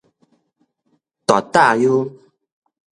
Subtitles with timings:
[1.27, 2.11] 大塔悠